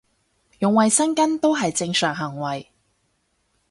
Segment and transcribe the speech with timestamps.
[0.57, 2.71] 用衞生巾都係正常行為